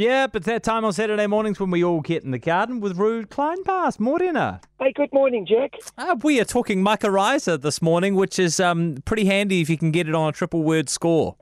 [0.00, 2.96] Yeah, but that time on Saturday mornings when we all get in the garden with
[2.96, 4.00] Ruud Kleinpaste.
[4.00, 4.62] Morena.
[4.80, 5.74] Hey, good morning, Jack.
[5.98, 9.90] Uh, we are talking mycorrhiza this morning, which is um, pretty handy if you can
[9.90, 11.36] get it on a triple word score.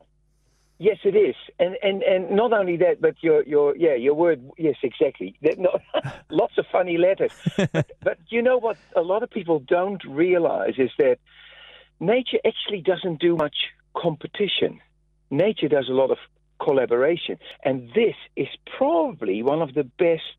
[0.81, 4.43] Yes, it is, and and and not only that, but your your yeah your word
[4.59, 5.39] yes exactly.
[5.43, 5.79] That- no-
[6.29, 8.77] lots of funny letters, but, but you know what?
[8.97, 11.19] A lot of people don't realize is that
[12.01, 13.55] nature actually doesn't do much
[13.97, 14.81] competition.
[15.31, 16.19] Nature does a lot of
[16.69, 20.39] collaboration, and this is probably one of the best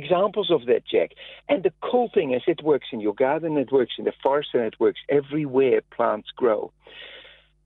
[0.00, 1.10] examples of that, Jack.
[1.48, 4.50] And the cool thing is, it works in your garden, it works in the forest,
[4.54, 6.72] and it works everywhere plants grow.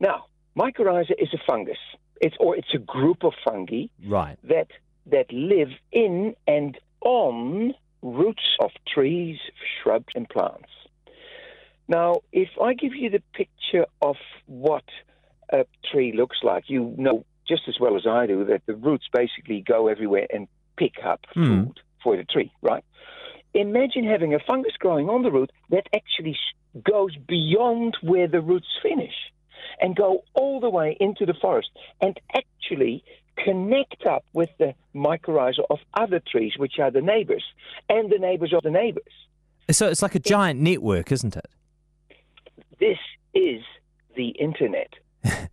[0.01, 0.19] Now,
[0.57, 1.83] mycorrhiza is a fungus.
[2.21, 3.85] It's or it's a group of fungi
[4.17, 4.37] Right.
[4.53, 4.71] that
[5.15, 9.39] that live in and on roots of trees,
[9.83, 10.73] shrubs, and plants.
[11.89, 14.89] Now, if I give you the picture of what
[15.53, 19.07] a tree looks like, you know just as well as I do that the roots
[19.13, 21.47] basically go everywhere and pick up Hmm.
[21.47, 22.85] food for the tree, right?
[23.55, 26.37] Imagine having a fungus growing on the root that actually
[26.83, 29.15] goes beyond where the roots finish
[29.81, 33.03] and go all the way into the forest and actually
[33.45, 37.45] connect up with the mycorrhiza of other trees, which are the neighbors,
[37.89, 39.13] and the neighbors of the neighbors.
[39.71, 41.47] So it's like a giant network, isn't it?
[42.81, 42.99] This
[43.35, 43.63] is
[44.17, 44.93] the internet.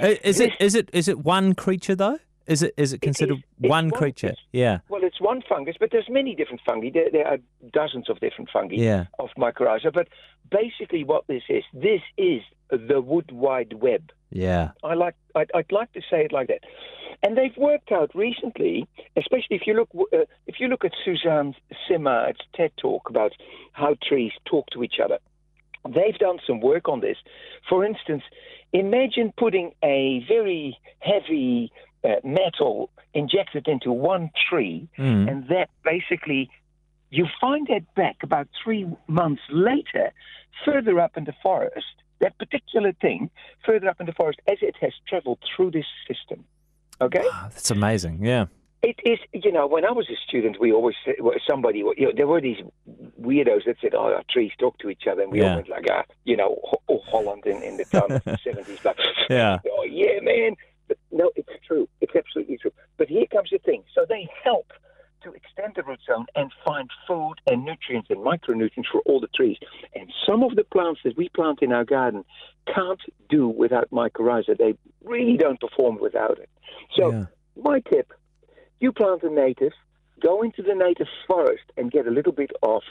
[0.00, 2.18] Uh, Is it is it is it one creature though?
[2.46, 3.38] Is it is it considered.
[3.38, 4.34] It's one one- creature?
[4.52, 4.78] Yeah.
[4.88, 6.90] Well, it's one fungus, but there's many different fungi.
[6.92, 7.38] There, there are
[7.72, 9.06] dozens of different fungi Yeah.
[9.18, 9.92] of mycorrhiza.
[9.92, 10.08] But
[10.50, 14.10] basically, what this is, this is the wood wide web.
[14.30, 14.72] Yeah.
[14.82, 16.60] I like I'd, I'd like to say it like that.
[17.22, 18.86] And they've worked out recently,
[19.16, 21.54] especially if you look uh, if you look at Suzanne
[21.88, 23.32] Simard's TED talk about
[23.72, 25.18] how trees talk to each other.
[25.88, 27.16] They've done some work on this.
[27.68, 28.22] For instance,
[28.72, 31.70] imagine putting a very heavy
[32.02, 35.30] uh, metal injected into one tree, Mm.
[35.30, 36.50] and that basically
[37.10, 40.10] you find that back about three months later,
[40.64, 41.86] further up in the forest.
[42.20, 43.30] That particular thing
[43.66, 46.44] further up in the forest, as it has traveled through this system.
[47.00, 48.18] Okay, Ah, That's amazing.
[48.24, 48.46] Yeah.
[48.82, 49.18] it is.
[49.32, 50.96] You know, when I was a student, we always
[51.48, 51.78] somebody.
[51.78, 52.60] You know, there were these
[53.24, 55.50] weirdos that said, "Oh, our trees talk to each other," and we Yeah.
[55.50, 58.96] all went like, "Ah, you know, Ho- Holland in, in the time seventies." Like,
[59.30, 59.58] Yeah.
[59.72, 60.56] oh yeah, man.
[60.88, 61.88] But no, it's true.
[62.00, 62.72] It's absolutely true.
[62.98, 63.84] But here comes the thing.
[63.94, 64.70] So they help
[65.22, 69.28] to extend the root zone and find food and nutrients and micronutrients for all the
[69.34, 69.56] trees.
[69.94, 72.26] And some of the plants that we plant in our garden
[72.66, 74.58] can't do without mycorrhiza.
[74.58, 76.50] They really don't perform without it.
[76.94, 77.26] So Yeah.
[77.56, 78.12] my tip,
[78.80, 79.72] you plant a native,
[80.24, 82.82] go into the native forest and get a little bit of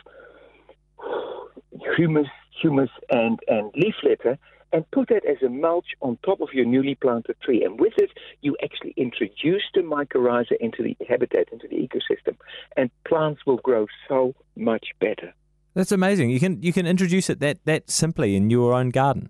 [1.98, 2.28] humus,
[2.62, 4.38] humus and, and leaf litter
[4.74, 7.64] and put that as a mulch on top of your newly planted tree.
[7.64, 8.10] And with it,
[8.42, 12.36] you actually introduce the mycorrhiza into the habitat, into the ecosystem,
[12.76, 15.34] and plants will grow so much better.
[15.76, 16.32] That's amazing.
[16.32, 19.30] You can you can introduce it that that simply in your own garden.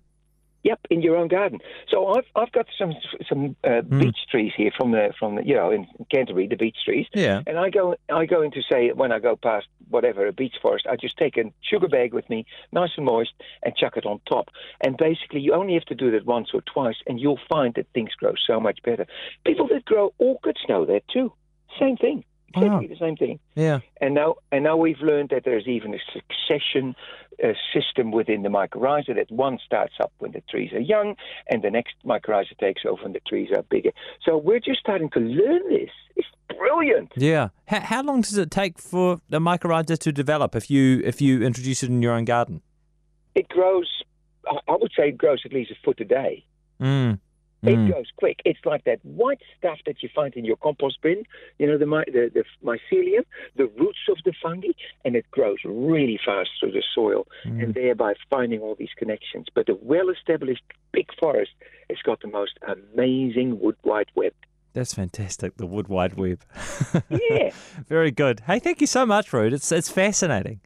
[0.64, 1.60] Yep, in your own garden.
[1.90, 2.94] So I've I've got some
[3.28, 6.78] some uh, beech trees here from the from the you know in Canterbury, the beech
[6.84, 7.06] trees.
[7.14, 7.42] Yeah.
[7.46, 10.86] And I go, I go into say when I go past whatever a beech forest,
[10.90, 13.32] I just take a sugar bag with me, nice and moist,
[13.62, 14.48] and chuck it on top.
[14.80, 17.86] And basically, you only have to do that once or twice, and you'll find that
[17.92, 19.06] things grow so much better.
[19.46, 21.30] People that grow orchids know that too.
[21.78, 22.24] Same thing,
[22.56, 23.38] exactly the same thing.
[23.54, 23.80] Yeah.
[24.00, 26.94] And now, and now we've learned that there's even a succession
[27.42, 31.16] uh, system within the mycorrhiza that one starts up when the trees are young,
[31.48, 33.90] and the next mycorrhiza takes over when the trees are bigger.
[34.24, 35.90] So we're just starting to learn this.
[36.16, 37.12] It's brilliant.
[37.16, 37.48] Yeah.
[37.66, 41.42] How, how long does it take for the mycorrhiza to develop if you if you
[41.42, 42.62] introduce it in your own garden?
[43.34, 43.90] It grows.
[44.46, 46.44] I I would say it grows at least a foot a day.
[46.80, 47.18] Mm.
[47.66, 47.92] It Mm.
[47.92, 48.40] goes quick.
[48.44, 51.24] It's like that white stuff that you find in your compost bin.
[51.58, 53.24] You know the my, the, the mycelium,
[53.56, 54.68] the roots of the fungi,
[55.04, 59.46] and it grows really fast through the soil, and thereby finding all these connections.
[59.54, 61.52] But the well-established big forest
[61.88, 64.32] has got the most amazing wood wide web.
[64.74, 65.56] That's fantastic.
[65.56, 66.40] The wood wide web.
[67.10, 67.50] Yeah.
[67.88, 68.40] Very good.
[68.40, 69.52] Hey, thank you so much, Ruud.
[69.52, 70.60] It's it's fascinating.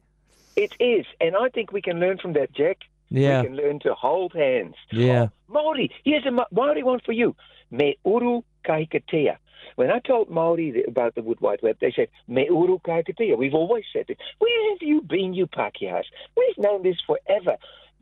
[0.55, 2.77] It is, and I think we can learn from that, Jack.
[3.09, 3.41] Yeah.
[3.41, 4.75] We can learn to hold hands.
[4.91, 5.27] Yeah.
[5.27, 7.35] Oh, Maori, here's a Maori one for you.
[7.71, 9.37] Me uru kahikatea.
[9.75, 13.37] When I told Maori about the Wood Wide Web, they said, Me uru kahikatea.
[13.37, 14.19] We've always said it.
[14.39, 16.03] Where have you been, you Pākehās?
[16.35, 17.57] We've known this forever.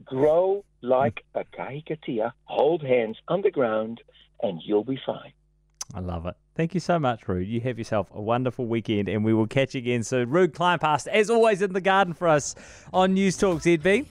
[0.06, 4.01] Grow like a kahikatea, hold hands underground,
[4.42, 5.33] and you'll be fine.
[5.94, 6.36] I love it.
[6.56, 7.48] Thank you so much, Ruud.
[7.48, 10.30] You have yourself a wonderful weekend, and we will catch you again soon.
[10.30, 12.56] Ruud Kleinpaste, as always, in the garden for us
[12.92, 14.07] on Newstalk ZB.